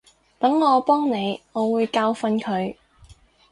[0.39, 2.75] 等我幫你，我會教訓佢